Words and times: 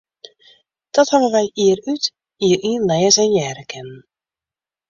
Dat 0.93 1.09
hawwe 1.13 1.29
wy 1.35 1.45
jier 1.57 1.79
út, 1.93 2.03
jier 2.41 2.61
yn 2.71 2.81
lêze 2.89 3.23
en 3.25 3.37
hearre 3.39 3.65
kinnen. 3.71 4.01